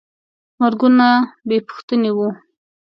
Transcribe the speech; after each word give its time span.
مرګونه 0.59 1.07
بېپوښتنې 1.47 2.09
وو. 2.17 2.27